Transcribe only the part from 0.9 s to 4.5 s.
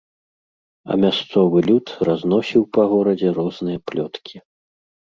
А мясцовы люд разносіў па горадзе розныя плёткі.